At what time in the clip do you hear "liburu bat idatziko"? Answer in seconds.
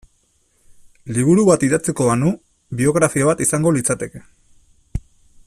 1.17-2.07